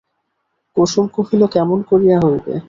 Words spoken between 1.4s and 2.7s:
কেমন করিয়া হইবে।